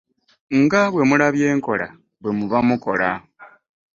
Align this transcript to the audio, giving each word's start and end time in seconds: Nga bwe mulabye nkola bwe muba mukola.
Nga 0.61 0.81
bwe 0.91 1.03
mulabye 1.09 1.47
nkola 1.57 1.87
bwe 2.21 2.31
muba 2.37 2.57
mukola. 2.67 3.09